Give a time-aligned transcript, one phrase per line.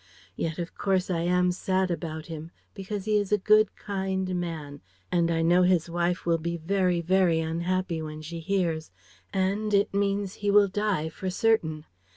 [0.35, 4.81] Yet of course I am sad about him, because he is a good, kind man,
[5.11, 8.89] and I know his wife will be very very unhappy when she hears
[9.31, 11.85] And it means he will die, for certain.